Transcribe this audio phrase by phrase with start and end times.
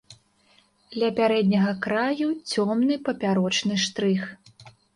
[1.01, 4.21] Ля пярэдняга краю цёмны папярочны штрых.